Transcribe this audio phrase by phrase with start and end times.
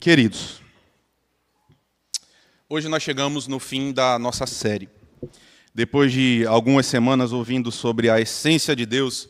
[0.00, 0.62] Queridos,
[2.66, 4.88] hoje nós chegamos no fim da nossa série.
[5.74, 9.28] Depois de algumas semanas ouvindo sobre a essência de Deus,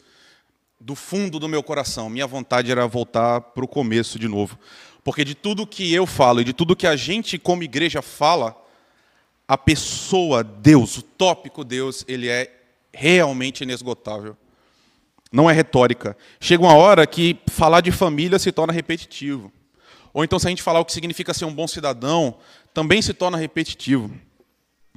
[0.78, 4.56] do fundo do meu coração, minha vontade era voltar para o começo de novo.
[5.02, 8.56] Porque de tudo que eu falo e de tudo que a gente como igreja fala,
[9.48, 12.48] a pessoa Deus, o tópico Deus, ele é
[12.94, 14.36] realmente inesgotável.
[15.32, 16.16] Não é retórica.
[16.38, 19.52] Chega uma hora que falar de família se torna repetitivo.
[20.12, 22.36] Ou então, se a gente falar o que significa ser um bom cidadão,
[22.74, 24.10] também se torna repetitivo.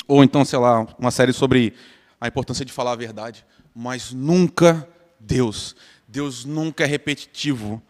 [0.08, 1.74] Ou então, sei lá, uma série sobre
[2.20, 3.46] a importância de falar a verdade.
[3.76, 4.88] Mas nunca
[5.20, 5.76] Deus.
[6.08, 7.82] Deus nunca é repetitivo.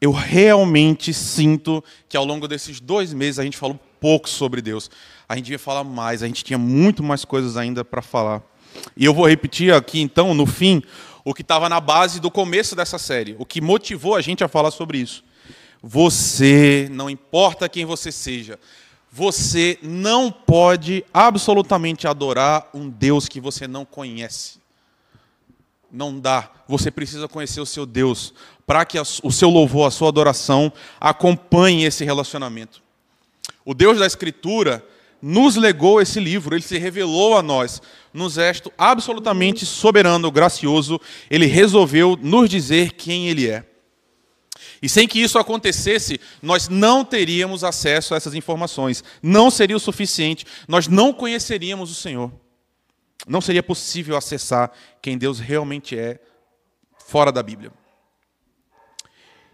[0.00, 4.90] Eu realmente sinto que ao longo desses dois meses a gente falou pouco sobre Deus.
[5.28, 8.42] A gente devia falar mais, a gente tinha muito mais coisas ainda para falar.
[8.96, 10.82] E eu vou repetir aqui, então, no fim,
[11.24, 14.48] o que estava na base do começo dessa série, o que motivou a gente a
[14.48, 15.22] falar sobre isso.
[15.82, 18.58] Você, não importa quem você seja,
[19.10, 24.60] você não pode absolutamente adorar um Deus que você não conhece.
[25.90, 26.50] Não dá.
[26.68, 28.32] Você precisa conhecer o seu Deus
[28.66, 32.80] para que o seu louvor, a sua adoração acompanhe esse relacionamento.
[33.64, 34.84] O Deus da Escritura
[35.20, 41.46] nos legou esse livro, ele se revelou a nós, num gesto absolutamente soberano, gracioso, ele
[41.46, 43.64] resolveu nos dizer quem ele é.
[44.82, 49.04] E sem que isso acontecesse, nós não teríamos acesso a essas informações.
[49.22, 52.32] Não seria o suficiente, nós não conheceríamos o Senhor.
[53.26, 54.72] Não seria possível acessar
[55.02, 56.18] quem Deus realmente é
[57.06, 57.72] fora da Bíblia.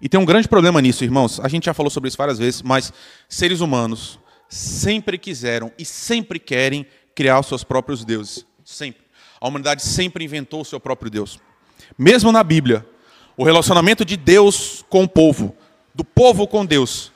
[0.00, 1.40] E tem um grande problema nisso, irmãos.
[1.40, 2.92] A gente já falou sobre isso várias vezes, mas
[3.28, 4.18] seres humanos
[4.48, 8.46] sempre quiseram e sempre querem criar os seus próprios deuses.
[8.64, 9.02] Sempre.
[9.40, 11.40] A humanidade sempre inventou o seu próprio Deus.
[11.98, 12.86] Mesmo na Bíblia,
[13.36, 15.54] o relacionamento de Deus com o povo,
[15.94, 17.12] do povo com Deus,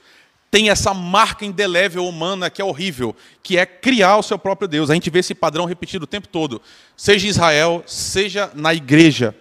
[0.51, 4.91] tem essa marca indelével humana que é horrível, que é criar o seu próprio Deus.
[4.91, 6.61] A gente vê esse padrão repetido o tempo todo,
[6.97, 9.35] seja em Israel, seja na igreja.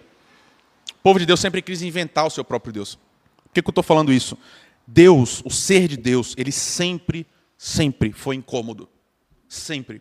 [0.92, 2.94] O povo de Deus sempre quis inventar o seu próprio Deus.
[2.94, 4.38] Por que, que eu estou falando isso?
[4.86, 7.26] Deus, o ser de Deus, ele sempre,
[7.58, 8.88] sempre foi incômodo.
[9.48, 10.00] Sempre.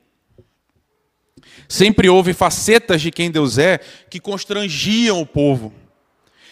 [1.67, 3.79] Sempre houve facetas de quem Deus é
[4.09, 5.73] que constrangiam o povo.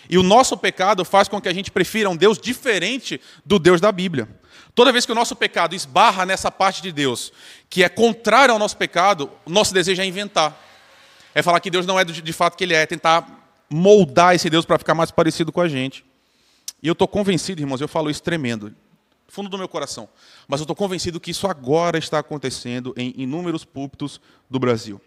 [0.09, 3.81] E o nosso pecado faz com que a gente prefira um Deus diferente do Deus
[3.81, 4.27] da Bíblia.
[4.73, 7.33] Toda vez que o nosso pecado esbarra nessa parte de Deus,
[7.69, 10.55] que é contrária ao nosso pecado, o nosso desejo é inventar.
[11.33, 13.27] É falar que Deus não é de fato que Ele é, é tentar
[13.69, 16.05] moldar esse Deus para ficar mais parecido com a gente.
[16.81, 18.73] E eu estou convencido, irmãos, eu falo isso tremendo,
[19.27, 20.07] fundo do meu coração,
[20.47, 25.01] mas eu estou convencido que isso agora está acontecendo em inúmeros púlpitos do Brasil.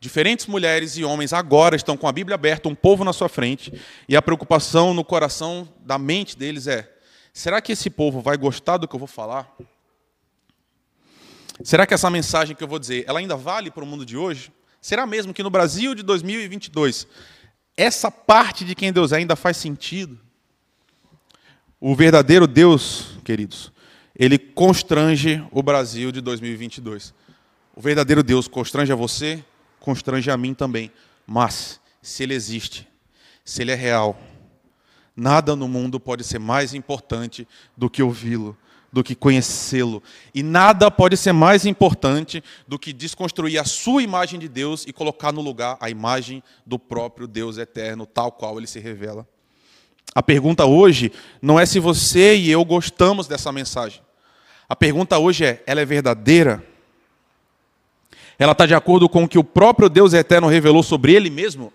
[0.00, 3.72] Diferentes mulheres e homens agora estão com a Bíblia aberta, um povo na sua frente,
[4.08, 6.88] e a preocupação no coração, da mente deles é:
[7.32, 9.52] será que esse povo vai gostar do que eu vou falar?
[11.64, 14.16] Será que essa mensagem que eu vou dizer, ela ainda vale para o mundo de
[14.16, 14.52] hoje?
[14.80, 17.08] Será mesmo que no Brasil de 2022,
[17.76, 20.18] essa parte de quem Deus é ainda faz sentido?
[21.80, 23.72] O verdadeiro Deus, queridos,
[24.14, 27.12] ele constrange o Brasil de 2022.
[27.74, 29.44] O verdadeiro Deus constrange a você,
[29.88, 30.92] constrange a mim também.
[31.26, 32.86] Mas, se ele existe,
[33.42, 34.20] se ele é real,
[35.16, 38.54] nada no mundo pode ser mais importante do que ouvi-lo,
[38.92, 40.02] do que conhecê-lo.
[40.34, 44.92] E nada pode ser mais importante do que desconstruir a sua imagem de Deus e
[44.92, 49.26] colocar no lugar a imagem do próprio Deus eterno, tal qual ele se revela.
[50.14, 51.10] A pergunta hoje
[51.40, 54.02] não é se você e eu gostamos dessa mensagem.
[54.68, 56.62] A pergunta hoje é: ela é verdadeira?
[58.38, 61.72] Ela está de acordo com o que o próprio Deus eterno revelou sobre ele mesmo?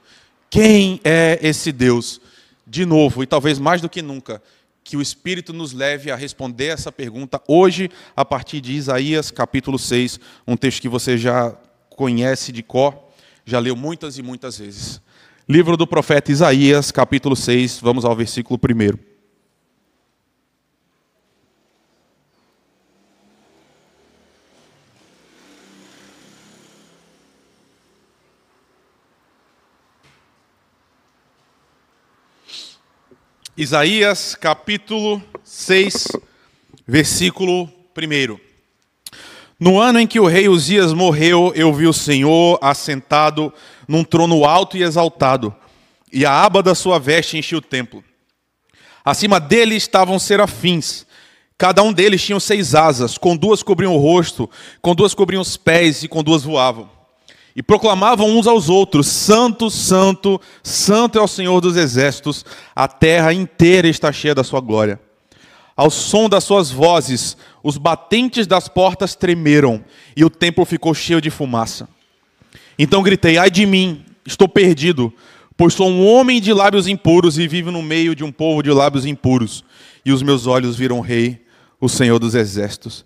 [0.50, 2.22] Quem é esse Deus?
[2.66, 4.42] De novo, e talvez mais do que nunca,
[4.84, 9.78] que o Espírito nos leve a responder essa pergunta hoje, a partir de Isaías capítulo
[9.78, 11.54] 6, um texto que você já
[11.90, 12.96] conhece de cor,
[13.46, 15.02] já leu muitas e muitas vezes.
[15.48, 19.13] Livro do profeta Isaías, capítulo 6, vamos ao versículo 1.
[33.56, 36.08] Isaías capítulo 6,
[36.88, 38.40] versículo 1.
[39.60, 43.54] No ano em que o rei Uzias morreu, eu vi o Senhor assentado
[43.88, 45.56] num trono alto e exaltado,
[46.12, 48.04] e a aba da sua veste enchia o templo.
[49.06, 51.06] Acima dele estavam serafins,
[51.56, 54.50] cada um deles tinha seis asas, com duas cobriam o rosto,
[54.82, 56.90] com duas cobriam os pés e com duas voavam.
[57.56, 62.46] E proclamavam uns aos outros: Santo, Santo, Santo é o Senhor dos exércitos,
[62.76, 65.00] a terra inteira está cheia da sua glória.
[65.76, 69.84] Ao som das suas vozes, os batentes das portas tremeram
[70.16, 71.88] e o templo ficou cheio de fumaça.
[72.78, 75.14] Então gritei: Ai de mim, estou perdido,
[75.56, 78.72] pois sou um homem de lábios impuros e vivo no meio de um povo de
[78.72, 79.64] lábios impuros.
[80.06, 81.42] E os meus olhos viram o Rei,
[81.80, 83.06] o Senhor dos Exércitos.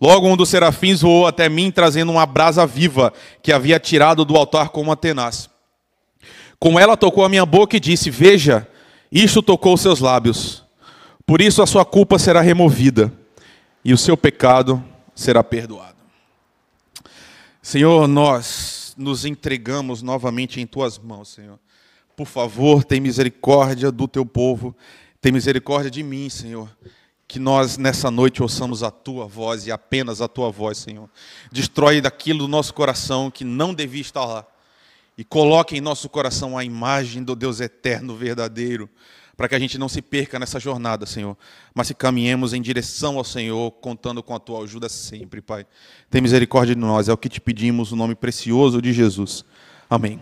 [0.00, 3.12] Logo um dos serafins voou até mim, trazendo uma brasa viva
[3.42, 5.48] que havia tirado do altar com uma tenaz.
[6.58, 8.66] Com ela tocou a minha boca e disse: Veja,
[9.10, 10.64] isto tocou seus lábios.
[11.26, 13.12] Por isso a sua culpa será removida
[13.84, 14.82] e o seu pecado
[15.14, 15.94] será perdoado.
[17.62, 21.58] Senhor, nós nos entregamos novamente em tuas mãos, Senhor.
[22.16, 24.76] Por favor, tem misericórdia do teu povo,
[25.20, 26.68] tem misericórdia de mim, Senhor.
[27.34, 31.10] Que nós nessa noite ouçamos a tua voz e apenas a tua voz, Senhor.
[31.50, 34.46] Destrói daquilo do nosso coração que não devia estar lá.
[35.18, 38.88] E coloque em nosso coração a imagem do Deus eterno, verdadeiro,
[39.36, 41.36] para que a gente não se perca nessa jornada, Senhor,
[41.74, 45.66] mas que caminhemos em direção ao Senhor, contando com a tua ajuda sempre, Pai.
[46.08, 49.44] Tem misericórdia de nós, é o que te pedimos, o nome precioso de Jesus.
[49.90, 50.20] Amém.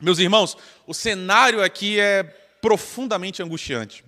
[0.00, 2.24] Meus irmãos, o cenário aqui é
[2.60, 4.04] profundamente angustiante.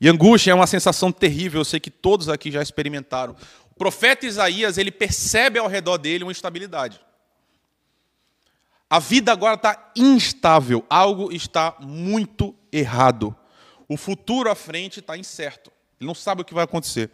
[0.00, 3.34] E angústia é uma sensação terrível, eu sei que todos aqui já experimentaram.
[3.70, 7.00] O profeta Isaías, ele percebe ao redor dele uma instabilidade.
[8.88, 13.34] A vida agora está instável, algo está muito errado.
[13.88, 15.72] O futuro à frente está incerto.
[16.00, 17.10] Ele não sabe o que vai acontecer.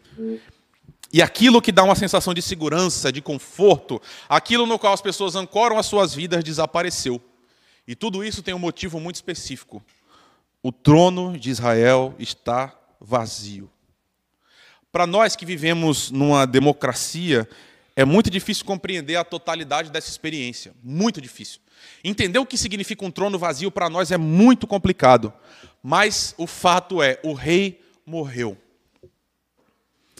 [1.12, 5.34] E aquilo que dá uma sensação de segurança, de conforto, aquilo no qual as pessoas
[5.34, 7.20] ancoram as suas vidas, desapareceu.
[7.86, 9.82] E tudo isso tem um motivo muito específico.
[10.62, 13.68] O trono de Israel está vazio.
[14.92, 17.48] Para nós que vivemos numa democracia,
[17.96, 20.72] é muito difícil compreender a totalidade dessa experiência.
[20.82, 21.60] Muito difícil.
[22.04, 25.32] Entender o que significa um trono vazio para nós é muito complicado.
[25.82, 28.56] Mas o fato é: o rei morreu.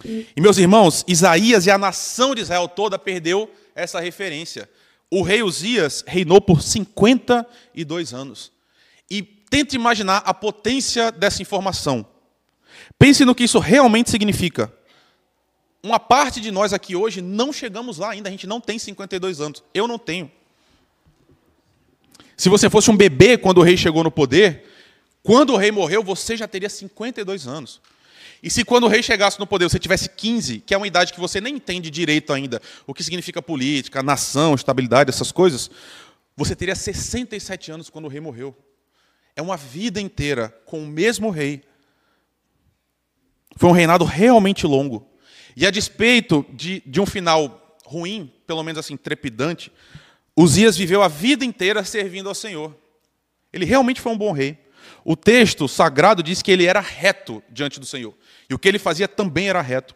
[0.05, 4.69] E meus irmãos, Isaías e a nação de Israel toda perdeu essa referência.
[5.11, 8.51] O rei Uzias reinou por 52 anos.
[9.11, 12.07] E tente imaginar a potência dessa informação.
[12.99, 14.73] Pense no que isso realmente significa.
[15.83, 19.43] Uma parte de nós aqui hoje não chegamos lá ainda, a gente não tem 52
[19.43, 19.63] anos.
[19.75, 20.33] Eu não tenho.
[22.35, 24.65] Se você fosse um bebê quando o rei chegou no poder,
[25.23, 27.79] quando o rei morreu, você já teria 52 anos.
[28.43, 31.13] E se quando o rei chegasse no poder você tivesse 15, que é uma idade
[31.13, 35.71] que você nem entende direito ainda, o que significa política, nação, estabilidade, essas coisas,
[36.35, 38.57] você teria 67 anos quando o rei morreu.
[39.35, 41.63] É uma vida inteira com o mesmo rei.
[43.57, 45.07] Foi um reinado realmente longo.
[45.57, 49.71] E a despeito de, de um final ruim, pelo menos assim, trepidante,
[50.37, 52.75] Uzias viveu a vida inteira servindo ao Senhor.
[53.53, 54.59] Ele realmente foi um bom rei.
[55.05, 58.15] O texto sagrado diz que ele era reto diante do Senhor.
[58.49, 59.95] E o que ele fazia também era reto.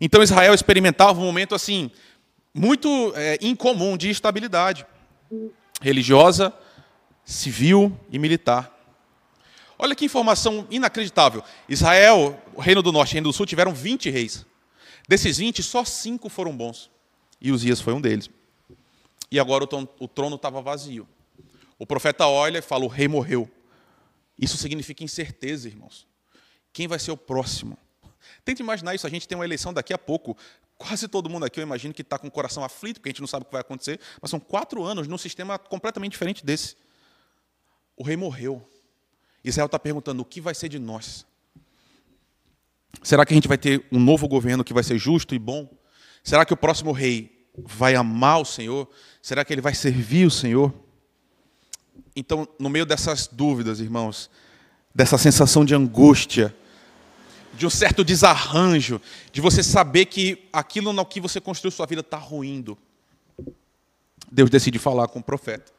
[0.00, 1.90] Então Israel experimentava um momento assim,
[2.54, 4.86] muito é, incomum de estabilidade
[5.80, 6.52] religiosa,
[7.26, 8.72] civil e militar.
[9.76, 11.42] Olha que informação inacreditável.
[11.68, 14.46] Israel, Reino do Norte e Reino do Sul tiveram 20 reis.
[15.06, 16.90] Desses 20, só cinco foram bons.
[17.40, 18.30] E Uzias foi um deles.
[19.30, 19.64] E agora
[19.98, 21.06] o trono estava vazio.
[21.78, 23.50] O profeta olha e fala: o rei morreu.
[24.38, 26.06] Isso significa incerteza, irmãos.
[26.72, 27.76] Quem vai ser o próximo?
[28.44, 29.06] Tente imaginar isso.
[29.06, 30.36] A gente tem uma eleição daqui a pouco.
[30.78, 33.20] Quase todo mundo aqui, eu imagino, que está com o coração aflito, porque a gente
[33.20, 33.98] não sabe o que vai acontecer.
[34.20, 36.76] Mas são quatro anos num sistema completamente diferente desse.
[37.96, 38.62] O rei morreu.
[39.42, 41.24] Israel está perguntando: o que vai ser de nós?
[43.02, 45.68] Será que a gente vai ter um novo governo que vai ser justo e bom?
[46.22, 48.88] Será que o próximo rei vai amar o Senhor?
[49.22, 50.74] Será que ele vai servir o Senhor?
[52.14, 54.30] Então, no meio dessas dúvidas, irmãos,
[54.94, 56.54] dessa sensação de angústia,
[57.54, 59.00] de um certo desarranjo,
[59.30, 62.76] de você saber que aquilo no que você construiu sua vida está ruindo,
[64.30, 65.75] Deus decide falar com o profeta.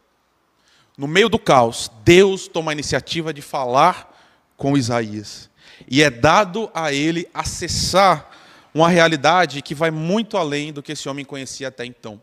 [0.97, 4.13] No meio do caos, Deus toma a iniciativa de falar
[4.57, 5.49] com Isaías.
[5.87, 8.31] E é dado a ele acessar
[8.73, 12.19] uma realidade que vai muito além do que esse homem conhecia até então.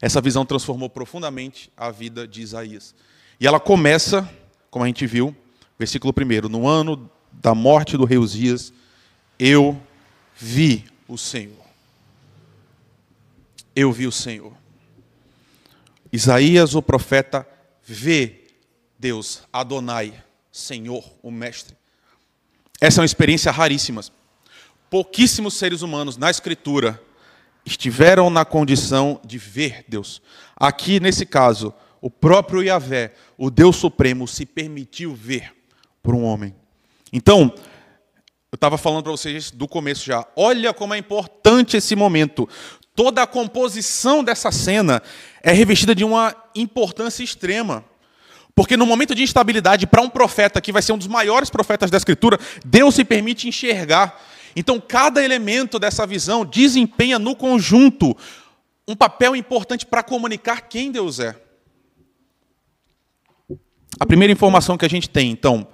[0.00, 2.94] Essa visão transformou profundamente a vida de Isaías.
[3.38, 4.28] E ela começa,
[4.70, 5.36] como a gente viu,
[5.78, 8.72] versículo 1, no ano da morte do rei Uzias,
[9.38, 9.80] eu
[10.36, 11.64] vi o Senhor.
[13.74, 14.52] Eu vi o Senhor.
[16.12, 17.46] Isaías, o profeta,
[17.82, 18.46] vê
[18.98, 20.12] Deus, Adonai,
[20.50, 21.76] Senhor, o Mestre.
[22.80, 24.02] Essa é uma experiência raríssima.
[24.90, 27.02] Pouquíssimos seres humanos na Escritura
[27.64, 30.22] estiveram na condição de ver Deus.
[30.56, 35.54] Aqui, nesse caso, o próprio Yahvé, o Deus Supremo, se permitiu ver
[36.02, 36.54] por um homem.
[37.12, 37.54] Então,
[38.50, 40.26] Eu estava falando para vocês do começo já.
[40.34, 42.48] Olha como é importante esse momento.
[42.98, 45.00] Toda a composição dessa cena
[45.40, 47.84] é revestida de uma importância extrema.
[48.56, 51.92] Porque no momento de instabilidade, para um profeta que vai ser um dos maiores profetas
[51.92, 54.20] da Escritura, Deus se permite enxergar.
[54.56, 58.16] Então, cada elemento dessa visão desempenha no conjunto
[58.88, 61.40] um papel importante para comunicar quem Deus é.
[64.00, 65.68] A primeira informação que a gente tem, então,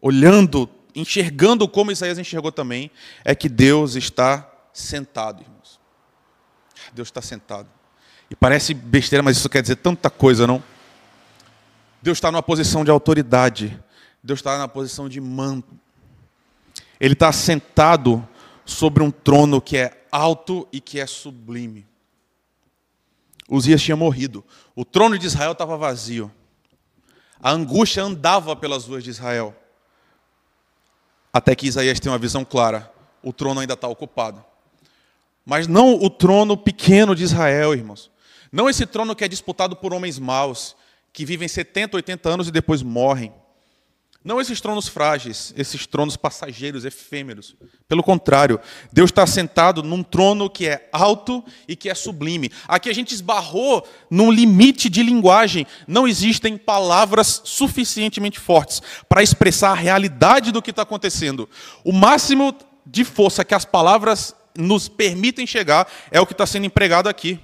[0.00, 2.90] olhando, enxergando como Isaías enxergou também,
[3.22, 5.44] é que Deus está sentado,
[6.94, 7.68] Deus está sentado.
[8.30, 10.62] E parece besteira, mas isso quer dizer tanta coisa, não?
[12.00, 13.82] Deus está numa posição de autoridade.
[14.22, 15.66] Deus está na posição de mando.
[16.98, 18.26] Ele está sentado
[18.64, 21.86] sobre um trono que é alto e que é sublime.
[23.48, 24.44] Uzias tinha morrido.
[24.74, 26.32] O trono de Israel estava vazio.
[27.40, 29.54] A angústia andava pelas ruas de Israel.
[31.32, 32.90] Até que Isaías tem uma visão clara:
[33.22, 34.42] o trono ainda está ocupado.
[35.44, 38.10] Mas não o trono pequeno de Israel, irmãos.
[38.50, 40.76] Não esse trono que é disputado por homens maus,
[41.12, 43.32] que vivem 70, 80 anos e depois morrem.
[44.24, 47.54] Não esses tronos frágeis, esses tronos passageiros, efêmeros.
[47.86, 48.58] Pelo contrário,
[48.90, 52.50] Deus está sentado num trono que é alto e que é sublime.
[52.66, 55.66] Aqui a gente esbarrou num limite de linguagem.
[55.86, 61.46] Não existem palavras suficientemente fortes para expressar a realidade do que está acontecendo.
[61.84, 66.66] O máximo de força que as palavras nos permitem chegar é o que está sendo
[66.66, 67.40] empregado aqui.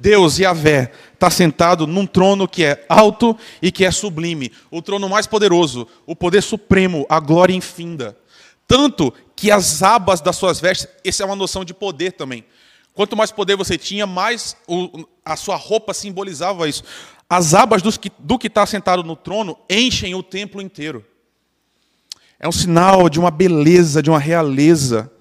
[0.00, 5.08] Deus, Yahvé, está sentado num trono que é alto e que é sublime, o trono
[5.10, 8.16] mais poderoso, o poder supremo, a glória infinda.
[8.66, 12.44] Tanto que as abas das suas vestes, essa é uma noção de poder também.
[12.94, 16.82] Quanto mais poder você tinha, mais o, a sua roupa simbolizava isso.
[17.28, 21.04] As abas que, do que está sentado no trono enchem o templo inteiro.
[22.38, 25.12] É um sinal de uma beleza, de uma realeza.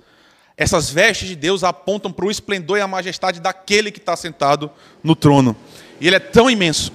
[0.59, 4.69] Essas vestes de Deus apontam para o esplendor e a majestade daquele que está sentado
[5.01, 5.55] no trono.
[6.01, 6.91] E ele é tão imenso,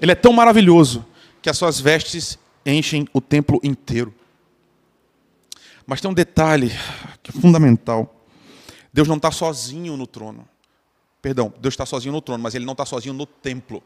[0.00, 1.04] ele é tão maravilhoso,
[1.42, 4.14] que as suas vestes enchem o templo inteiro.
[5.84, 6.70] Mas tem um detalhe
[7.20, 8.14] que é fundamental:
[8.92, 10.48] Deus não está sozinho no trono.
[11.20, 13.82] Perdão, Deus está sozinho no trono, mas ele não está sozinho no templo.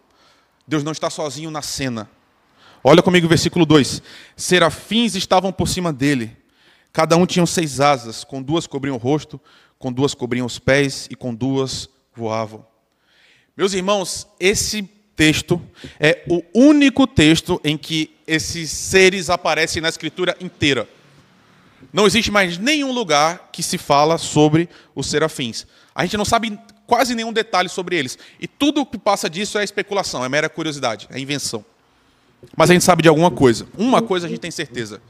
[0.68, 2.10] Deus não está sozinho na cena.
[2.82, 4.02] Olha comigo o versículo 2:
[4.36, 6.43] Serafins estavam por cima dele
[6.94, 9.40] Cada um tinha seis asas, com duas cobriam o rosto,
[9.80, 12.64] com duas cobriam os pés e com duas voavam.
[13.56, 15.60] Meus irmãos, esse texto
[15.98, 20.88] é o único texto em que esses seres aparecem na escritura inteira.
[21.92, 25.66] Não existe mais nenhum lugar que se fala sobre os serafins.
[25.92, 28.16] A gente não sabe quase nenhum detalhe sobre eles.
[28.38, 31.64] E tudo o que passa disso é especulação, é mera curiosidade, é invenção.
[32.56, 33.66] Mas a gente sabe de alguma coisa.
[33.76, 35.00] Uma coisa a gente tem certeza.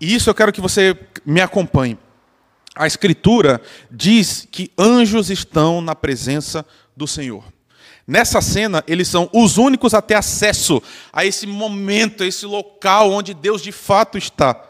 [0.00, 1.98] E isso eu quero que você me acompanhe.
[2.74, 3.60] A Escritura
[3.90, 7.44] diz que anjos estão na presença do Senhor.
[8.06, 13.10] Nessa cena, eles são os únicos a ter acesso a esse momento, a esse local
[13.10, 14.62] onde Deus de fato está.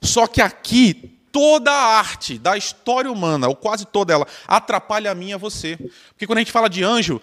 [0.00, 5.14] Só que aqui, toda a arte da história humana, ou quase toda ela, atrapalha a
[5.14, 5.76] mim e a você.
[6.10, 7.20] Porque quando a gente fala de anjo,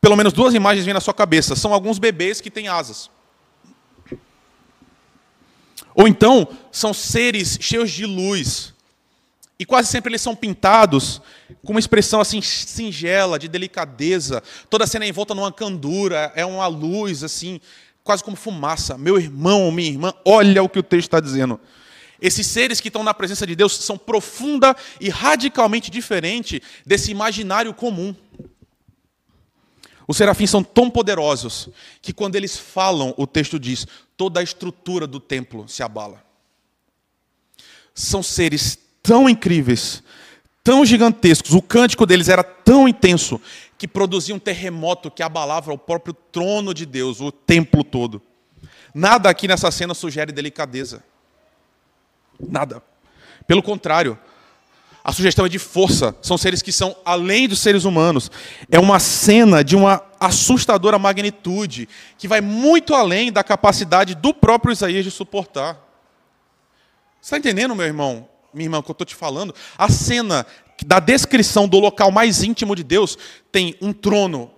[0.00, 1.56] pelo menos duas imagens vêm na sua cabeça.
[1.56, 3.10] São alguns bebês que têm asas.
[5.98, 8.72] Ou então, são seres cheios de luz.
[9.58, 11.20] E quase sempre eles são pintados
[11.64, 14.40] com uma expressão assim singela, de delicadeza.
[14.70, 17.60] Toda a cena é envolta numa candura, é uma luz assim,
[18.04, 18.96] quase como fumaça.
[18.96, 21.58] Meu irmão minha irmã, olha o que o texto está dizendo.
[22.22, 27.74] Esses seres que estão na presença de Deus são profunda e radicalmente diferente desse imaginário
[27.74, 28.14] comum.
[30.08, 31.68] Os serafins são tão poderosos
[32.00, 33.86] que quando eles falam, o texto diz,
[34.16, 36.24] toda a estrutura do templo se abala.
[37.94, 40.02] São seres tão incríveis,
[40.64, 43.38] tão gigantescos, o cântico deles era tão intenso
[43.76, 48.22] que produzia um terremoto que abalava o próprio trono de Deus, o templo todo.
[48.94, 51.04] Nada aqui nessa cena sugere delicadeza.
[52.40, 52.82] Nada.
[53.46, 54.18] Pelo contrário,
[55.08, 56.14] a sugestão é de força.
[56.20, 58.30] São seres que são além dos seres humanos.
[58.70, 61.88] É uma cena de uma assustadora magnitude,
[62.18, 65.76] que vai muito além da capacidade do próprio Isaías de suportar.
[67.22, 68.28] Você está entendendo, meu irmão?
[68.52, 69.54] Minha irmã, o que eu estou te falando?
[69.78, 70.44] A cena
[70.84, 73.16] da descrição do local mais íntimo de Deus
[73.50, 74.50] tem um trono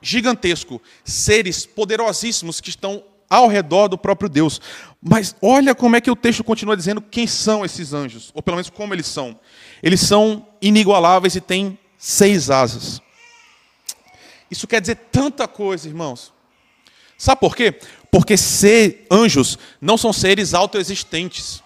[0.00, 4.60] gigantesco, seres poderosíssimos que estão ao redor do próprio Deus.
[5.00, 8.56] Mas olha como é que o texto continua dizendo quem são esses anjos, ou pelo
[8.56, 9.38] menos como eles são.
[9.80, 13.00] Eles são inigualáveis e têm seis asas.
[14.50, 16.32] Isso quer dizer tanta coisa, irmãos.
[17.16, 17.78] Sabe por quê?
[18.10, 21.62] Porque ser anjos não são seres autoexistentes.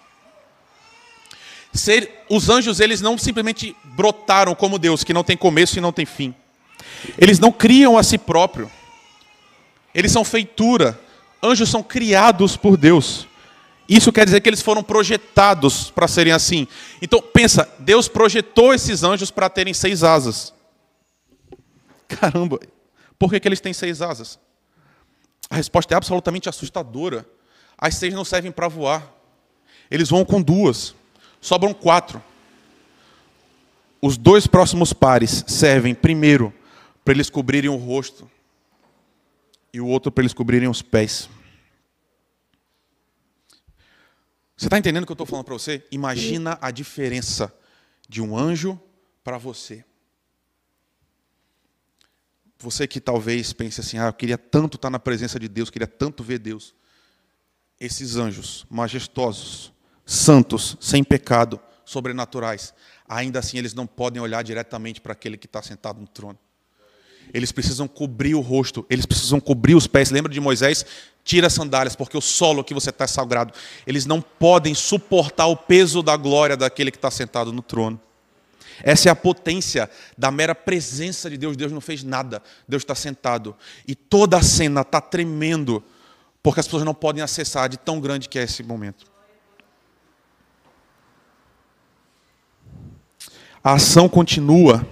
[1.73, 5.91] Ser, os anjos, eles não simplesmente brotaram como Deus, que não tem começo e não
[5.91, 6.33] tem fim.
[7.17, 8.71] Eles não criam a si próprio.
[9.93, 10.99] Eles são feitura.
[11.45, 13.27] Anjos são criados por Deus.
[13.87, 16.67] Isso quer dizer que eles foram projetados para serem assim.
[16.99, 20.51] Então, pensa, Deus projetou esses anjos para terem seis asas.
[22.07, 22.59] Caramba,
[23.19, 24.39] por que, que eles têm seis asas?
[25.47, 27.27] A resposta é absolutamente assustadora.
[27.77, 29.07] As seis não servem para voar.
[29.91, 30.95] Eles voam com duas.
[31.39, 32.23] Sobram quatro.
[34.01, 36.51] Os dois próximos pares servem, primeiro,
[37.03, 38.27] para eles cobrirem o rosto,
[39.71, 41.29] e o outro para eles cobrirem os pés.
[44.57, 45.83] Você está entendendo o que eu estou falando para você?
[45.91, 47.53] Imagina a diferença
[48.07, 48.79] de um anjo
[49.23, 49.83] para você.
[52.59, 55.87] Você que talvez pense assim, ah, eu queria tanto estar na presença de Deus, queria
[55.87, 56.73] tanto ver Deus.
[57.79, 59.73] Esses anjos majestosos,
[60.05, 62.73] santos, sem pecado, sobrenaturais,
[63.07, 66.39] ainda assim eles não podem olhar diretamente para aquele que está sentado no trono.
[67.33, 70.11] Eles precisam cobrir o rosto, eles precisam cobrir os pés.
[70.11, 70.85] Lembra de Moisés?
[71.25, 73.53] Tira as sandálias, porque o solo que você está é sagrado.
[73.85, 77.99] Eles não podem suportar o peso da glória daquele que está sentado no trono.
[78.81, 81.57] Essa é a potência da mera presença de Deus.
[81.57, 83.55] Deus não fez nada, Deus está sentado.
[83.85, 85.83] E toda a cena está tremendo,
[86.41, 89.05] porque as pessoas não podem acessar de tão grande que é esse momento.
[93.61, 94.87] A ação continua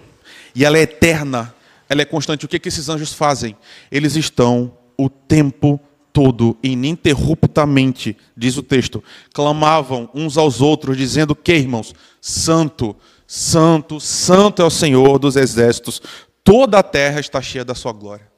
[0.53, 1.55] e ela é eterna
[1.93, 2.45] ela é constante.
[2.45, 3.55] O que, que esses anjos fazem?
[3.91, 5.79] Eles estão o tempo
[6.13, 9.03] todo, ininterruptamente, diz o texto,
[9.33, 15.99] clamavam uns aos outros, dizendo que, irmãos, santo, santo, santo é o Senhor dos exércitos,
[16.43, 18.31] toda a terra está cheia da sua glória.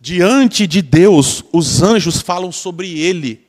[0.00, 3.46] Diante de Deus, os anjos falam sobre ele.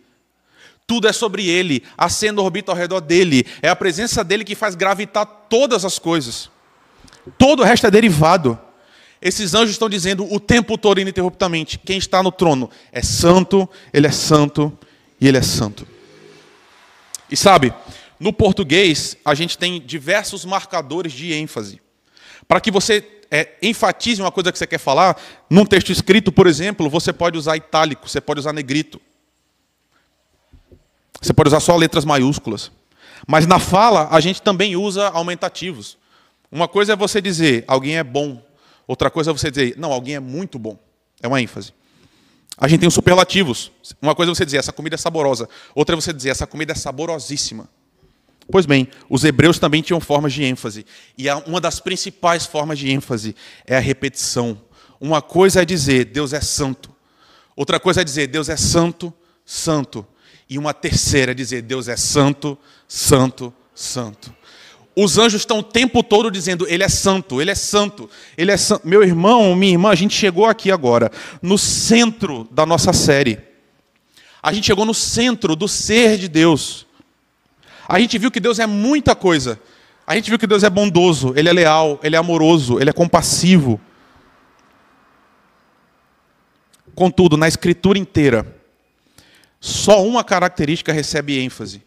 [0.86, 4.56] Tudo é sobre ele, a cena orbita ao redor dele, é a presença dele que
[4.56, 6.50] faz gravitar todas as coisas.
[7.38, 8.58] Todo o resto é derivado.
[9.22, 14.08] Esses anjos estão dizendo o tempo todo, ininterruptamente: quem está no trono é santo, ele
[14.08, 14.78] é santo
[15.20, 15.88] e ele é santo.
[17.30, 17.74] E sabe,
[18.20, 21.82] no português, a gente tem diversos marcadores de ênfase.
[22.48, 26.48] Para que você é, enfatize uma coisa que você quer falar, num texto escrito, por
[26.48, 29.02] exemplo, você pode usar itálico, você pode usar negrito.
[31.22, 32.72] Você pode usar só letras maiúsculas.
[33.28, 35.98] Mas na fala, a gente também usa aumentativos.
[36.52, 38.42] Uma coisa é você dizer alguém é bom,
[38.88, 40.80] Outra coisa é você dizer, não, alguém é muito bom.
[41.22, 41.74] É uma ênfase.
[42.58, 43.72] A gente tem os superlativos.
[44.02, 45.50] Uma coisa é você dizer, essa comida é saborosa.
[45.76, 47.70] Outra é você dizer, essa comida é saborosíssima.
[48.50, 50.86] Pois bem, os hebreus também tinham formas de ênfase.
[51.18, 54.60] E uma das principais formas de ênfase é a repetição.
[55.00, 56.96] Uma coisa é dizer, Deus é santo.
[57.56, 59.14] Outra coisa é dizer, Deus é santo,
[59.46, 60.08] santo.
[60.50, 64.34] E uma terceira é dizer, Deus é santo, santo, santo.
[65.00, 68.58] Os anjos estão o tempo todo dizendo: Ele é santo, Ele é santo, Ele é
[68.58, 68.88] santo.
[68.88, 73.38] Meu irmão, minha irmã, a gente chegou aqui agora, no centro da nossa série.
[74.42, 76.88] A gente chegou no centro do ser de Deus.
[77.88, 79.60] A gente viu que Deus é muita coisa.
[80.08, 82.94] A gente viu que Deus é bondoso, Ele é leal, Ele é amoroso, Ele é
[82.94, 83.80] compassivo.
[86.96, 88.48] Contudo, na Escritura inteira,
[89.60, 91.84] só uma característica recebe ênfase: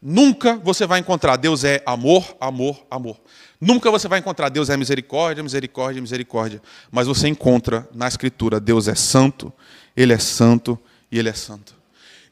[0.00, 3.20] Nunca você vai encontrar Deus é amor, amor, amor.
[3.60, 6.62] Nunca você vai encontrar Deus é misericórdia, misericórdia, misericórdia.
[6.90, 9.52] Mas você encontra na Escritura Deus é santo,
[9.96, 10.78] Ele é santo
[11.10, 11.74] e Ele é santo.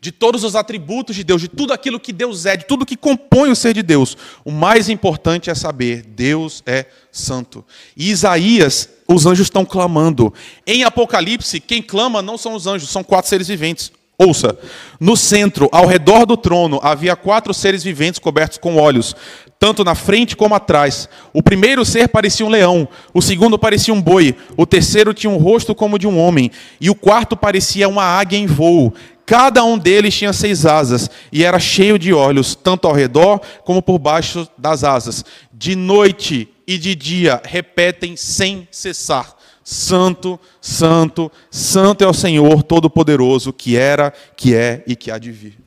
[0.00, 2.96] De todos os atributos de Deus, de tudo aquilo que Deus é, de tudo que
[2.96, 7.64] compõe o ser de Deus, o mais importante é saber: Deus é santo.
[7.96, 10.34] E Isaías, os anjos estão clamando.
[10.66, 13.92] Em Apocalipse, quem clama não são os anjos, são quatro seres viventes.
[14.24, 14.56] Ouça,
[15.00, 19.16] no centro, ao redor do trono, havia quatro seres viventes cobertos com olhos,
[19.58, 21.08] tanto na frente como atrás.
[21.32, 25.38] O primeiro ser parecia um leão, o segundo parecia um boi, o terceiro tinha um
[25.38, 28.94] rosto como de um homem, e o quarto parecia uma águia em voo.
[29.26, 33.82] Cada um deles tinha seis asas e era cheio de olhos, tanto ao redor como
[33.82, 35.24] por baixo das asas.
[35.52, 43.52] De noite e de dia repetem sem cessar Santo, Santo, Santo é o Senhor Todo-Poderoso,
[43.52, 45.58] que era, que é e que há de vir.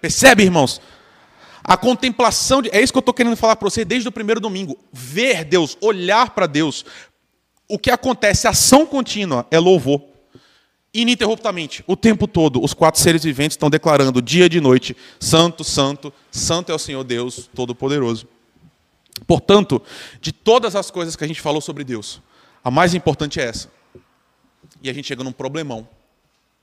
[0.00, 0.80] Percebe, irmãos?
[1.64, 4.40] A contemplação, de, é isso que eu estou querendo falar para você desde o primeiro
[4.40, 4.78] domingo.
[4.92, 6.84] Ver Deus, olhar para Deus.
[7.68, 10.00] O que acontece, ação contínua, é louvor.
[10.94, 16.12] Ininterruptamente, o tempo todo, os quatro seres viventes estão declarando, dia e noite: Santo, Santo,
[16.30, 18.28] Santo é o Senhor Deus Todo-Poderoso.
[19.26, 19.82] Portanto,
[20.20, 22.22] de todas as coisas que a gente falou sobre Deus,
[22.66, 23.70] a mais importante é essa.
[24.82, 25.88] E a gente chega num problemão,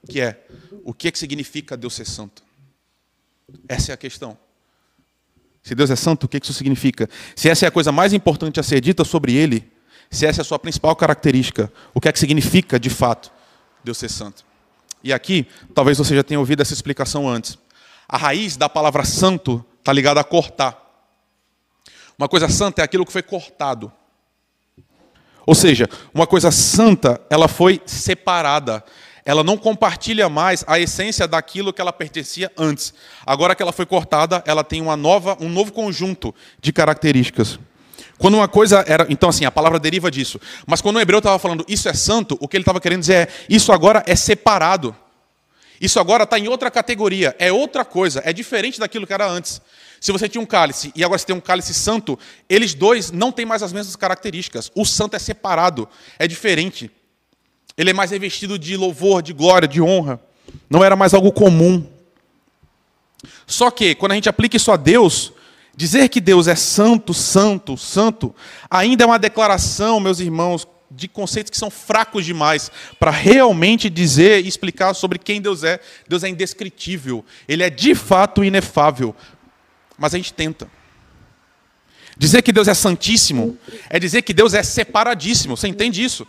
[0.06, 0.46] que é
[0.84, 2.44] o que, é que significa Deus ser santo?
[3.70, 4.38] Essa é a questão.
[5.64, 7.10] Se Deus é santo, o que isso significa?
[7.38, 9.72] Se essa é a coisa mais importante a ser dita sobre ele,
[10.12, 13.32] se essa é a sua principal característica, o que é que significa, de fato,
[13.82, 14.44] Deus ser santo?
[15.02, 17.58] E aqui, talvez você já tenha ouvido essa explicação antes.
[18.10, 20.78] A raiz da palavra santo está ligada a cortar.
[22.18, 23.90] Uma coisa santa é aquilo que foi cortado.
[25.46, 28.84] Ou seja, uma coisa santa, ela foi separada.
[29.26, 32.94] Ela não compartilha mais a essência daquilo que ela pertencia antes.
[33.26, 37.58] Agora que ela foi cortada, ela tem uma nova, um novo conjunto de características.
[38.18, 39.06] Quando uma coisa era.
[39.10, 40.40] Então, assim, a palavra deriva disso.
[40.66, 43.14] Mas quando o hebreu estava falando isso é santo, o que ele estava querendo dizer
[43.14, 44.96] é isso agora é separado.
[45.80, 49.62] Isso agora está em outra categoria, é outra coisa, é diferente daquilo que era antes.
[50.04, 53.32] Se você tinha um cálice e agora você tem um cálice santo, eles dois não
[53.32, 54.70] têm mais as mesmas características.
[54.76, 55.88] O santo é separado,
[56.20, 56.92] é diferente.
[57.78, 60.20] Ele é mais revestido de louvor, de glória, de honra.
[60.70, 61.88] Não era mais algo comum.
[63.48, 65.32] Só que, quando a gente aplica isso a Deus,
[65.74, 68.36] dizer que Deus é santo, santo, santo,
[68.70, 74.44] ainda é uma declaração, meus irmãos, de conceitos que são fracos demais para realmente dizer
[74.44, 75.80] e explicar sobre quem Deus é.
[76.10, 77.24] Deus é indescritível.
[77.48, 79.16] Ele é de fato inefável
[79.98, 80.70] mas a gente tenta.
[82.18, 83.58] Dizer que Deus é santíssimo
[83.90, 85.58] é dizer que Deus é separadíssimo.
[85.58, 86.28] Você entende isso?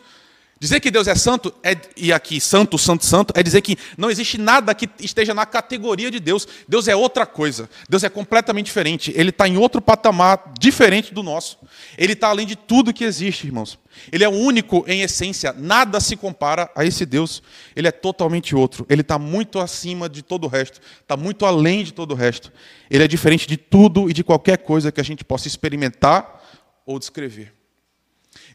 [0.65, 4.11] Dizer que Deus é santo, é, e aqui santo, santo, santo, é dizer que não
[4.11, 6.49] existe nada que esteja na categoria de Deus.
[6.67, 7.69] Deus é outra coisa.
[7.87, 9.13] Deus é completamente diferente.
[9.15, 11.59] Ele está em outro patamar diferente do nosso.
[11.99, 13.79] Ele está além de tudo que existe, irmãos.
[14.11, 15.53] Ele é único em essência.
[15.53, 17.43] Nada se compara a esse Deus.
[17.77, 18.87] Ele é totalmente outro.
[18.89, 20.81] Ele está muito acima de todo o resto.
[20.99, 22.51] Está muito além de todo o resto.
[22.91, 26.43] Ele é diferente de tudo e de qualquer coisa que a gente possa experimentar
[26.87, 27.53] ou descrever.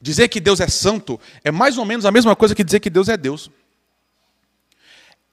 [0.02, 2.90] Dizer que Deus é santo é mais ou menos a mesma coisa que dizer que
[2.90, 3.50] Deus é Deus.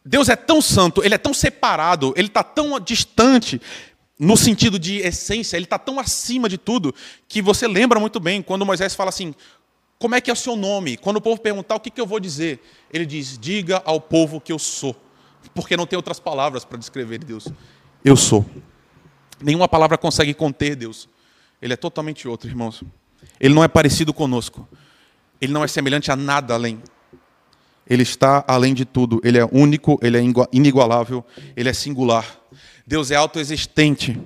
[0.05, 3.61] Deus é tão santo, ele é tão separado, ele está tão distante,
[4.18, 6.94] no sentido de essência, ele está tão acima de tudo,
[7.29, 9.35] que você lembra muito bem quando Moisés fala assim:
[9.98, 10.96] como é que é o seu nome?
[10.96, 12.61] Quando o povo perguntar o que, que eu vou dizer,
[12.92, 14.94] ele diz: diga ao povo que eu sou,
[15.55, 17.48] porque não tem outras palavras para descrever Deus.
[18.05, 18.46] Eu sou.
[19.40, 21.09] Nenhuma palavra consegue conter Deus.
[21.61, 22.83] Ele é totalmente outro, irmãos.
[23.40, 24.68] Ele não é parecido conosco.
[25.40, 26.83] Ele não é semelhante a nada além.
[27.88, 29.20] Ele está além de tudo.
[29.22, 30.20] Ele é único, ele é
[30.52, 31.24] inigualável,
[31.57, 32.26] ele é singular.
[32.87, 34.18] Deus é autoexistente.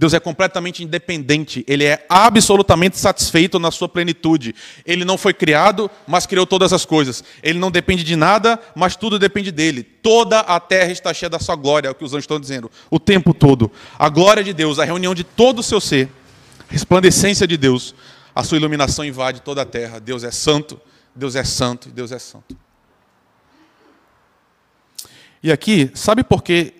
[0.00, 4.54] Deus é completamente independente, ele é absolutamente satisfeito na sua plenitude.
[4.86, 7.22] Ele não foi criado, mas criou todas as coisas.
[7.42, 9.82] Ele não depende de nada, mas tudo depende dele.
[9.82, 12.70] Toda a terra está cheia da sua glória, é o que os anjos estão dizendo,
[12.90, 13.70] o tempo todo.
[13.98, 16.08] A glória de Deus, a reunião de todo o seu ser,
[16.70, 17.94] resplandecência de Deus,
[18.40, 19.98] a sua iluminação invade toda a terra.
[19.98, 20.80] Deus é santo,
[21.14, 22.56] Deus é santo Deus é santo.
[25.42, 26.72] E aqui, sabe por que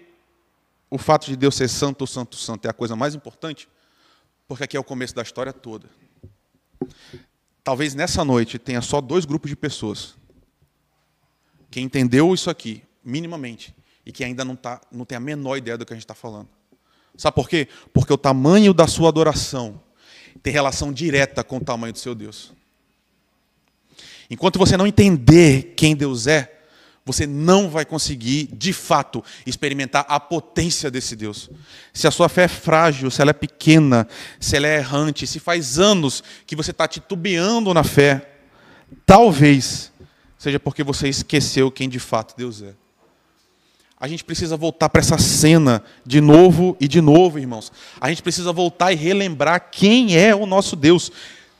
[0.88, 3.68] o fato de Deus ser santo, santo, santo é a coisa mais importante?
[4.48, 5.90] Porque aqui é o começo da história toda.
[7.62, 10.16] Talvez nessa noite tenha só dois grupos de pessoas
[11.70, 15.76] que entendeu isso aqui, minimamente, e que ainda não, tá, não tem a menor ideia
[15.76, 16.48] do que a gente está falando.
[17.18, 17.68] Sabe por quê?
[17.92, 19.89] Porque o tamanho da sua adoração
[20.42, 22.52] tem relação direta com o tamanho do seu Deus.
[24.30, 26.60] Enquanto você não entender quem Deus é,
[27.04, 31.50] você não vai conseguir, de fato, experimentar a potência desse Deus.
[31.92, 34.06] Se a sua fé é frágil, se ela é pequena,
[34.38, 38.30] se ela é errante, se faz anos que você está titubeando na fé,
[39.04, 39.90] talvez
[40.38, 42.74] seja porque você esqueceu quem de fato Deus é.
[44.00, 47.70] A gente precisa voltar para essa cena de novo e de novo, irmãos.
[48.00, 51.12] A gente precisa voltar e relembrar quem é o nosso Deus.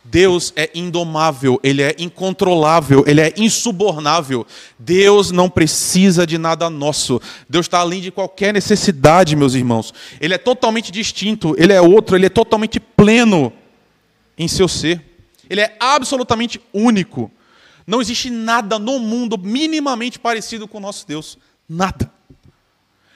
[0.03, 4.47] Deus é indomável, ele é incontrolável, ele é insubornável.
[4.79, 7.21] Deus não precisa de nada nosso.
[7.47, 9.93] Deus está além de qualquer necessidade, meus irmãos.
[10.19, 13.53] Ele é totalmente distinto, ele é outro, ele é totalmente pleno
[14.39, 15.05] em seu ser.
[15.51, 17.31] Ele é absolutamente único.
[17.87, 21.37] Não existe nada no mundo minimamente parecido com o nosso Deus.
[21.69, 22.20] Nada.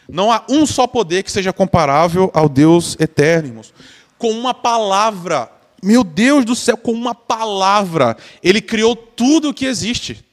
[0.09, 3.73] Não há um só poder que seja comparável ao Deus eterno, irmãos.
[4.19, 5.51] Com uma palavra,
[5.83, 10.25] meu Deus do céu, com uma palavra, Ele criou tudo o que existe.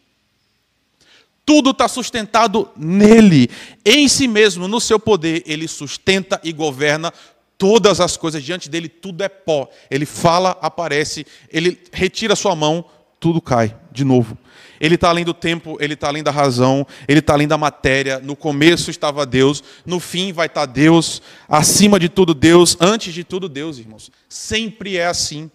[1.46, 3.50] Tudo está sustentado nele,
[3.84, 5.44] em si mesmo, no seu poder.
[5.46, 7.12] Ele sustenta e governa
[7.58, 8.44] todas as coisas.
[8.44, 9.68] Diante dele, tudo é pó.
[9.90, 12.86] Ele fala, aparece, ele retira sua mão,
[13.22, 14.36] tudo cai de novo.
[14.80, 18.20] Ele está além do tempo, ele está além da razão, ele está além da matéria.
[18.20, 23.14] No começo estava Deus, no fim vai estar tá Deus, acima de tudo Deus, antes
[23.14, 24.12] de tudo Deus, irmãos.
[24.28, 25.52] Sempre é assim.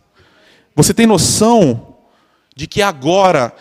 [0.77, 1.97] Você tem noção
[2.55, 3.53] de que agora.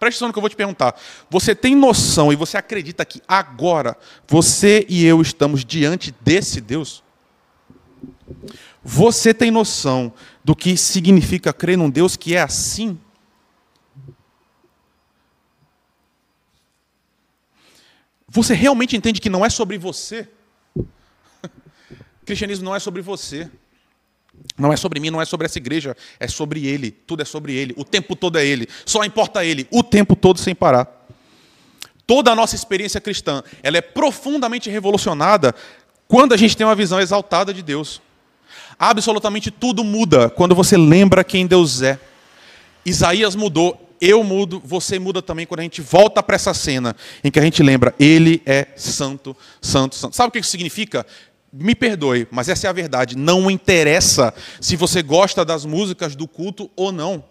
[0.00, 1.00] Preste atenção no que eu vou te perguntar.
[1.30, 7.04] Você tem noção e você acredita que agora você e eu estamos diante desse Deus?
[8.88, 10.12] Você tem noção
[10.44, 12.96] do que significa crer num Deus que é assim?
[18.28, 20.28] Você realmente entende que não é sobre você?
[22.24, 23.50] Cristianismo não é sobre você.
[24.56, 26.92] Não é sobre mim, não é sobre essa igreja, é sobre ele.
[26.92, 27.74] Tudo é sobre ele.
[27.76, 28.68] O tempo todo é ele.
[28.84, 29.66] Só importa ele.
[29.72, 31.08] O tempo todo sem parar.
[32.06, 35.52] Toda a nossa experiência cristã, ela é profundamente revolucionada
[36.06, 38.00] quando a gente tem uma visão exaltada de Deus.
[38.78, 41.98] Absolutamente tudo muda quando você lembra quem Deus é.
[42.84, 47.30] Isaías mudou, eu mudo, você muda também quando a gente volta para essa cena em
[47.30, 50.14] que a gente lembra, Ele é santo, santo, santo.
[50.14, 51.06] Sabe o que isso significa?
[51.52, 53.16] Me perdoe, mas essa é a verdade.
[53.16, 57.24] Não interessa se você gosta das músicas do culto ou não.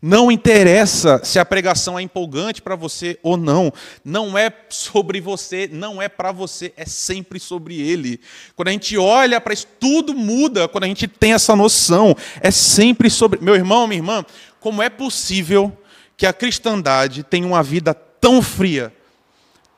[0.00, 3.72] Não interessa se a pregação é empolgante para você ou não.
[4.04, 8.20] Não é sobre você, não é para você, é sempre sobre ele.
[8.56, 12.16] Quando a gente olha para isso, tudo muda quando a gente tem essa noção.
[12.40, 13.40] É sempre sobre.
[13.42, 14.24] Meu irmão, minha irmã,
[14.58, 15.76] como é possível
[16.16, 18.92] que a cristandade tenha uma vida tão fria,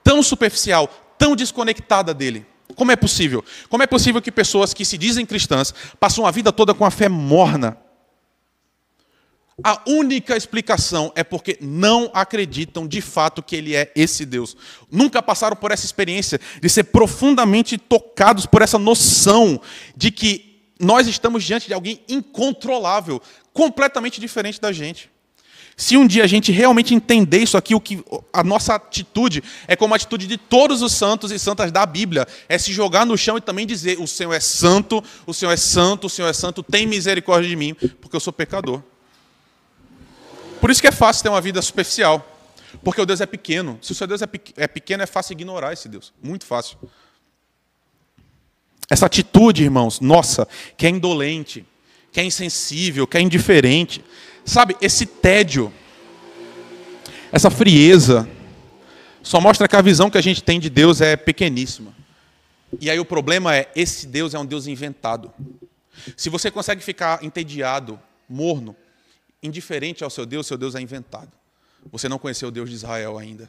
[0.02, 2.46] tão superficial, tão desconectada dele?
[2.74, 3.44] Como é possível?
[3.68, 6.90] Como é possível que pessoas que se dizem cristãs passam a vida toda com a
[6.90, 7.76] fé morna?
[9.64, 14.57] A única explicação é porque não acreditam de fato que Ele é esse Deus.
[14.90, 19.61] Nunca passaram por essa experiência de ser profundamente tocados por essa noção
[19.96, 23.22] de que nós estamos diante de alguém incontrolável,
[23.53, 25.11] completamente diferente da gente.
[25.77, 29.75] Se um dia a gente realmente entender isso aqui, o que a nossa atitude é
[29.75, 33.16] como a atitude de todos os santos e santas da Bíblia, é se jogar no
[33.16, 36.33] chão e também dizer: "O Senhor é santo, o Senhor é santo, o Senhor é
[36.33, 38.83] santo, tem misericórdia de mim, porque eu sou pecador".
[40.72, 42.26] Isso que é fácil ter uma vida superficial.
[42.82, 43.78] Porque o Deus é pequeno.
[43.82, 46.14] Se o seu Deus é, é pequeno, é fácil ignorar esse Deus.
[46.22, 46.78] Muito fácil.
[48.88, 51.66] Essa atitude, irmãos, nossa, que é indolente,
[52.11, 54.02] que é insensível, que é indiferente.
[54.46, 55.70] Sabe, esse tédio,
[57.30, 58.26] essa frieza,
[59.22, 61.94] só mostra que a visão que a gente tem de Deus é pequeníssima.
[62.80, 65.30] E aí o problema é, esse Deus é um Deus inventado.
[66.16, 68.74] Se você consegue ficar entediado, morno,
[69.42, 71.31] indiferente ao seu Deus, seu Deus é inventado.
[71.90, 73.48] Você não conheceu o Deus de Israel ainda.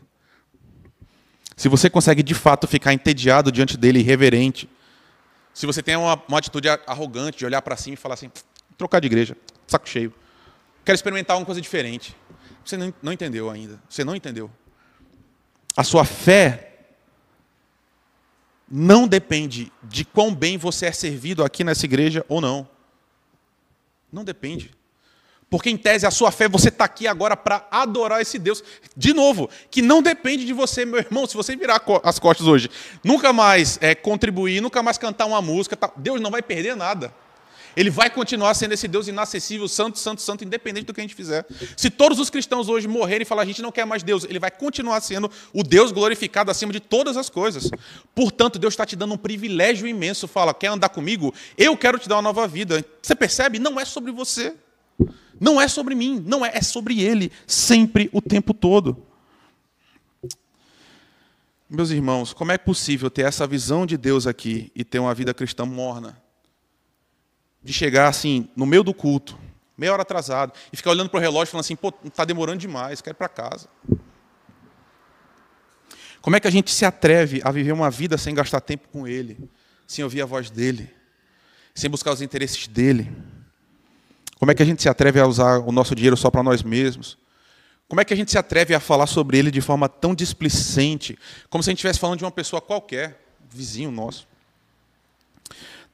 [1.56, 4.68] Se você consegue de fato ficar entediado diante dele, irreverente,
[5.54, 8.32] se você tem uma, uma atitude arrogante de olhar para cima e falar assim,
[8.76, 10.12] trocar de igreja, saco cheio,
[10.84, 12.16] quero experimentar uma coisa diferente.
[12.66, 13.80] Você não, não entendeu ainda.
[13.88, 14.50] Você não entendeu.
[15.76, 16.74] A sua fé
[18.68, 22.68] não depende de quão bem você é servido aqui nessa igreja ou não.
[24.12, 24.72] Não depende.
[25.54, 28.64] Porque, em tese, a sua fé, você está aqui agora para adorar esse Deus.
[28.98, 31.28] De novo, que não depende de você, meu irmão.
[31.28, 32.72] Se você virar as costas hoje,
[33.04, 37.14] nunca mais é, contribuir, nunca mais cantar uma música, tá, Deus não vai perder nada.
[37.78, 41.14] Ele vai continuar sendo esse Deus inacessível, santo, santo, santo, independente do que a gente
[41.14, 41.46] fizer.
[41.78, 44.40] Se todos os cristãos hoje morrerem e falar a gente não quer mais Deus, ele
[44.40, 47.70] vai continuar sendo o Deus glorificado acima de todas as coisas.
[48.16, 50.28] Portanto, Deus está te dando um privilégio imenso.
[50.28, 51.32] Fala, quer andar comigo?
[51.56, 52.84] Eu quero te dar uma nova vida.
[53.00, 53.60] Você percebe?
[53.60, 54.56] Não é sobre você.
[55.40, 59.06] Não é sobre mim, não é, é sobre Ele, sempre, o tempo todo.
[61.70, 65.34] Meus irmãos, como é possível ter essa visão de Deus aqui e ter uma vida
[65.34, 66.22] cristã morna?
[67.64, 69.38] De chegar assim, no meio do culto,
[69.78, 73.02] meia hora atrasado, e ficar olhando para o relógio falando assim, pô, está demorando demais,
[73.02, 73.68] quero ir para casa.
[76.22, 79.08] Como é que a gente se atreve a viver uma vida sem gastar tempo com
[79.08, 79.38] Ele,
[79.86, 80.90] sem ouvir a voz dEle,
[81.74, 83.12] sem buscar os interesses dEle?
[84.44, 86.62] Como é que a gente se atreve a usar o nosso dinheiro só para nós
[86.62, 87.18] mesmos?
[87.88, 91.18] Como é que a gente se atreve a falar sobre ele de forma tão displicente,
[91.50, 94.28] como se a gente estivesse falando de uma pessoa qualquer, vizinho nosso?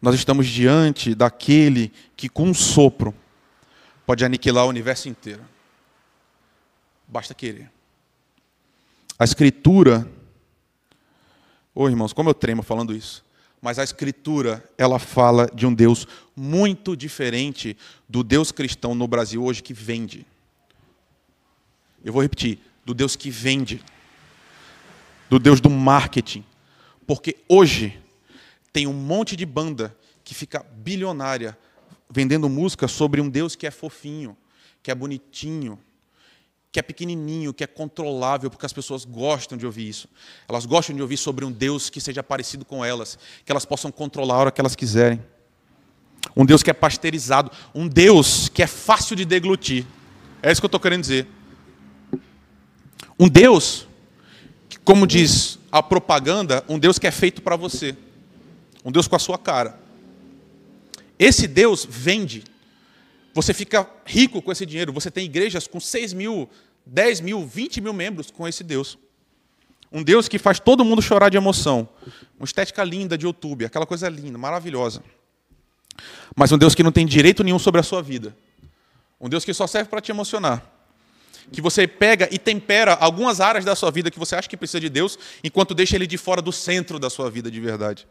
[0.02, 3.14] Nós estamos diante daquele que, com um sopro,
[4.04, 5.46] pode aniquilar o universo inteiro.
[7.08, 7.70] Basta querer.
[9.20, 10.10] A Escritura.
[11.76, 13.24] Ô oh, irmãos, como eu tremo falando isso
[13.62, 17.76] mas a escritura, ela fala de um Deus muito diferente
[18.08, 20.26] do Deus cristão no Brasil hoje que vende.
[22.04, 23.84] Eu vou repetir, do Deus que vende.
[25.30, 26.44] Do Deus do marketing.
[27.06, 28.00] Porque hoje
[28.72, 31.58] tem um monte de banda que fica bilionária
[32.10, 34.38] vendendo música sobre um Deus que é fofinho,
[34.82, 35.78] que é bonitinho,
[36.72, 40.08] que é pequenininho, que é controlável, porque as pessoas gostam de ouvir isso.
[40.48, 43.92] Elas gostam de ouvir sobre um Deus que seja parecido com elas, que elas possam
[43.92, 45.20] controlar a hora que elas quiserem.
[46.36, 49.86] Um Deus que é pasteurizado, um Deus que é fácil de deglutir.
[50.44, 51.28] É isso que eu estou querendo dizer.
[53.20, 53.88] Um Deus,
[54.70, 57.98] que, como diz a propaganda, um Deus que é feito para você.
[58.86, 59.80] Um Deus com a sua cara.
[61.18, 62.44] Esse Deus vende.
[63.40, 64.92] Você fica rico com esse dinheiro.
[64.92, 66.50] Você tem igrejas com 6 mil,
[66.86, 68.98] 10 mil, 20 mil membros com esse Deus.
[69.90, 71.88] Um Deus que faz todo mundo chorar de emoção.
[72.38, 75.02] Uma estética linda de YouTube, aquela coisa linda, maravilhosa.
[76.36, 78.36] Mas um Deus que não tem direito nenhum sobre a sua vida.
[79.22, 80.62] Um Deus que só serve para te emocionar.
[81.50, 84.82] Que você pega e tempera algumas áreas da sua vida que você acha que precisa
[84.82, 88.06] de Deus, enquanto deixa ele de fora do centro da sua vida de verdade.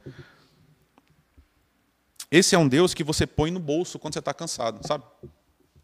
[2.30, 5.04] Esse é um Deus que você põe no bolso quando você está cansado, sabe?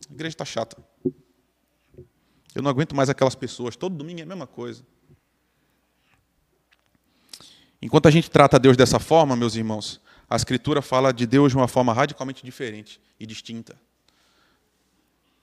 [0.08, 0.76] A igreja está chata.
[2.54, 3.76] Eu não aguento mais aquelas pessoas.
[3.76, 4.84] Todo domingo é a mesma coisa.
[7.80, 11.56] Enquanto a gente trata Deus dessa forma, meus irmãos, a Escritura fala de Deus de
[11.56, 13.76] uma forma radicalmente diferente e distinta.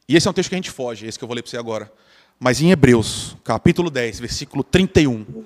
[0.07, 1.51] E esse é um texto que a gente foge, esse que eu vou ler para
[1.51, 1.91] você agora.
[2.39, 5.45] Mas em Hebreus, capítulo 10, versículo 31,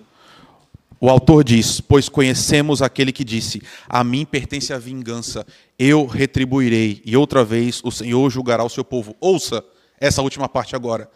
[0.99, 5.45] o autor diz: Pois conhecemos aquele que disse: A mim pertence a vingança,
[5.77, 9.15] eu retribuirei, e outra vez o Senhor julgará o seu povo.
[9.19, 9.63] Ouça
[9.99, 11.09] essa última parte agora.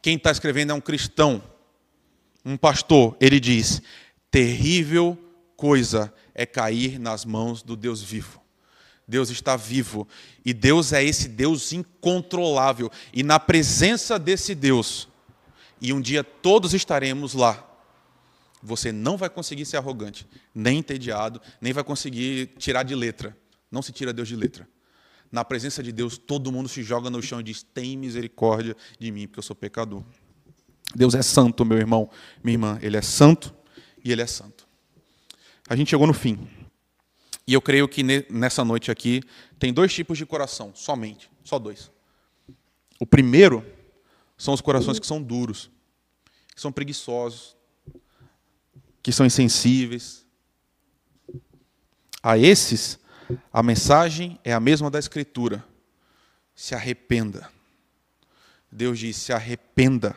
[0.00, 1.42] Quem está escrevendo é um cristão,
[2.44, 3.16] um pastor.
[3.20, 3.80] Ele diz:
[4.30, 5.16] Terrível
[5.56, 8.40] coisa é cair nas mãos do Deus vivo.
[9.06, 10.08] Deus está vivo
[10.44, 12.90] e Deus é esse Deus incontrolável.
[13.12, 15.08] E na presença desse Deus,
[15.80, 17.71] e um dia todos estaremos lá,
[18.62, 23.36] você não vai conseguir ser arrogante, nem entediado, nem vai conseguir tirar de letra.
[23.70, 24.68] Não se tira Deus de letra.
[25.30, 29.10] Na presença de Deus, todo mundo se joga no chão e diz: Tem misericórdia de
[29.10, 30.04] mim, porque eu sou pecador.
[30.94, 32.08] Deus é santo, meu irmão,
[32.44, 32.78] minha irmã.
[32.82, 33.54] Ele é santo
[34.04, 34.68] e Ele é santo.
[35.68, 36.38] A gente chegou no fim.
[37.46, 39.22] E eu creio que nessa noite aqui
[39.58, 41.90] tem dois tipos de coração, somente, só dois.
[43.00, 43.64] O primeiro
[44.36, 45.70] são os corações que são duros,
[46.54, 47.56] que são preguiçosos,
[49.02, 50.24] que são insensíveis.
[52.22, 52.98] A esses,
[53.52, 55.64] a mensagem é a mesma da Escritura:
[56.54, 57.50] se arrependa.
[58.70, 60.16] Deus diz: se arrependa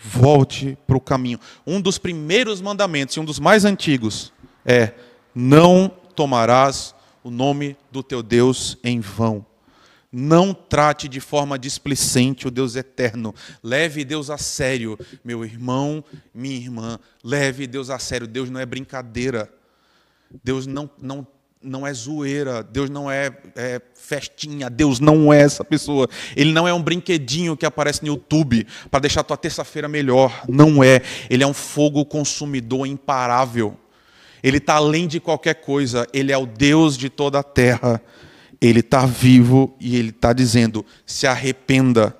[0.00, 1.40] volte para o caminho.
[1.66, 4.32] Um dos primeiros mandamentos, e um dos mais antigos,
[4.64, 4.94] é:
[5.34, 9.44] não tomarás o nome do teu Deus em vão.
[10.10, 13.34] Não trate de forma displicente o Deus eterno.
[13.62, 16.02] Leve Deus a sério, meu irmão,
[16.34, 16.98] minha irmã.
[17.22, 18.26] Leve Deus a sério.
[18.26, 19.52] Deus não é brincadeira.
[20.42, 21.26] Deus não, não
[21.60, 26.08] não é zoeira, Deus não é, é, festinha, Deus não é essa pessoa.
[26.36, 30.44] Ele não é um brinquedinho que aparece no YouTube para deixar a tua terça-feira melhor.
[30.48, 31.02] Não é.
[31.28, 33.76] Ele é um fogo consumidor imparável.
[34.42, 36.06] Ele está além de qualquer coisa.
[36.12, 38.00] Ele é o Deus de toda a terra.
[38.60, 42.16] Ele está vivo e ele está dizendo: se arrependa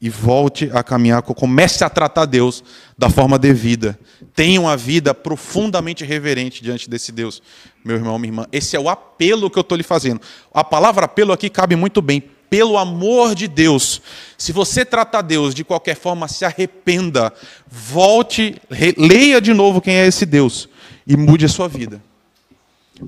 [0.00, 2.62] e volte a caminhar, comece a tratar Deus
[2.96, 3.98] da forma devida.
[4.34, 7.42] Tenha uma vida profundamente reverente diante desse Deus,
[7.84, 8.46] meu irmão, minha irmã.
[8.52, 10.20] Esse é o apelo que eu estou lhe fazendo.
[10.54, 12.22] A palavra apelo aqui cabe muito bem.
[12.48, 14.00] Pelo amor de Deus,
[14.38, 17.30] se você tratar Deus de qualquer forma, se arrependa,
[17.66, 18.56] volte,
[18.96, 20.66] leia de novo quem é esse Deus
[21.06, 22.02] e mude a sua vida.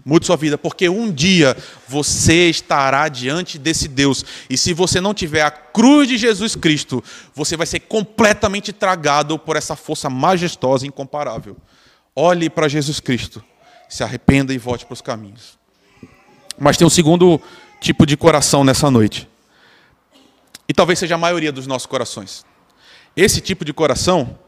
[0.05, 1.57] Mude sua vida, porque um dia
[1.89, 4.25] você estará diante desse Deus.
[4.49, 7.03] E se você não tiver a cruz de Jesus Cristo,
[7.35, 11.57] você vai ser completamente tragado por essa força majestosa e incomparável.
[12.15, 13.43] Olhe para Jesus Cristo,
[13.89, 15.59] se arrependa e volte para os caminhos.
[16.59, 17.41] Mas tem um segundo
[17.81, 19.29] tipo de coração nessa noite.
[20.69, 22.45] E talvez seja a maioria dos nossos corações.
[23.17, 24.39] Esse tipo de coração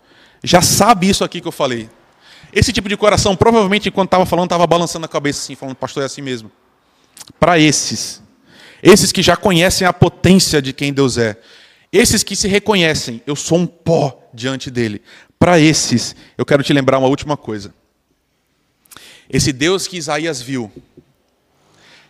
[0.45, 1.89] já sabe isso aqui que eu falei.
[2.53, 6.03] Esse tipo de coração, provavelmente, quando estava falando, estava balançando a cabeça assim, falando, pastor,
[6.03, 6.51] é assim mesmo.
[7.41, 8.23] Para esses,
[8.83, 11.39] esses que já conhecem a potência de quem Deus é,
[11.93, 15.03] esses que se reconhecem, eu sou um pó diante dele.
[15.39, 17.75] Para esses, eu quero te lembrar uma última coisa.
[19.29, 20.71] Esse Deus que Isaías viu,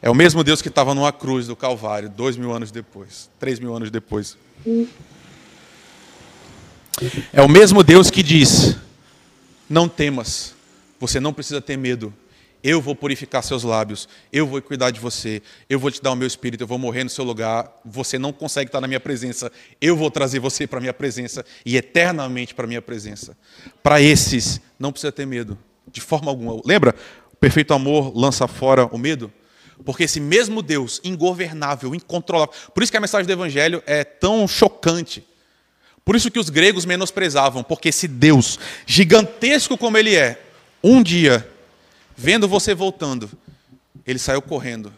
[0.00, 3.60] é o mesmo Deus que estava numa cruz do Calvário, dois mil anos depois, três
[3.60, 4.36] mil anos depois.
[7.32, 8.76] É o mesmo Deus que diz:
[9.72, 10.54] não temas,
[11.00, 12.12] você não precisa ter medo.
[12.62, 16.14] Eu vou purificar seus lábios, eu vou cuidar de você, eu vou te dar o
[16.14, 17.80] meu espírito, eu vou morrer no seu lugar.
[17.84, 21.44] Você não consegue estar na minha presença, eu vou trazer você para a minha presença
[21.64, 23.36] e eternamente para a minha presença.
[23.82, 25.58] Para esses, não precisa ter medo,
[25.90, 26.60] de forma alguma.
[26.64, 26.94] Lembra?
[27.32, 29.32] O perfeito amor lança fora o medo.
[29.84, 32.54] Porque esse mesmo Deus, ingovernável, incontrolável.
[32.72, 35.26] Por isso que a mensagem do Evangelho é tão chocante.
[36.04, 40.40] Por isso que os gregos menosprezavam, porque esse Deus, gigantesco como ele é,
[40.82, 41.48] um dia,
[42.16, 43.30] vendo você voltando,
[44.06, 44.92] ele saiu correndo,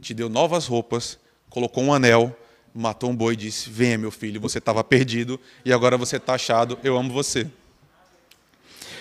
[0.00, 2.36] te deu novas roupas, colocou um anel,
[2.74, 6.34] matou um boi e disse: Venha, meu filho, você estava perdido e agora você está
[6.34, 7.46] achado, eu amo você.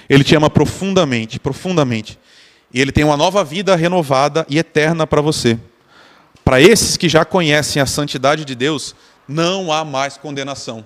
[0.10, 2.20] Ele te ama profundamente, profundamente.
[2.74, 5.60] E ele tem uma nova vida renovada e eterna para você.
[6.44, 8.96] Para esses que já conhecem a santidade de Deus,
[9.28, 10.86] não há mais condenação.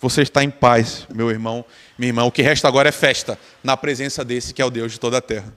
[0.00, 1.64] Você está em paz, meu irmão,
[1.98, 2.24] minha irmã.
[2.24, 5.18] O que resta agora é festa, na presença desse que é o Deus de toda
[5.18, 5.52] a terra.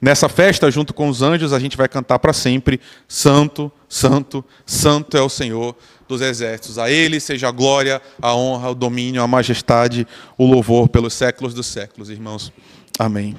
[0.00, 5.16] Nessa festa, junto com os anjos, a gente vai cantar para sempre: Santo, Santo, Santo
[5.16, 5.74] é o Senhor
[6.08, 6.78] dos exércitos.
[6.78, 11.54] A Ele seja a glória, a honra, o domínio, a majestade, o louvor pelos séculos
[11.54, 12.52] dos séculos, irmãos.
[12.98, 13.36] Amém.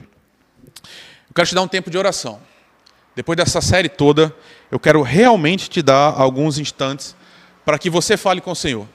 [0.83, 2.39] Eu quero te dar um tempo de oração.
[3.15, 4.35] Depois dessa série toda,
[4.71, 7.15] eu quero realmente te dar alguns instantes
[7.63, 8.87] para que você fale com o Senhor.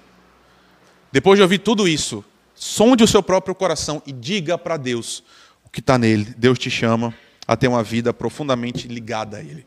[1.12, 5.22] Depois de ouvir tudo isso, sonde o seu próprio coração e diga para Deus
[5.64, 6.34] o que está nele.
[6.36, 7.14] Deus te chama
[7.46, 9.66] a ter uma vida profundamente ligada a Ele.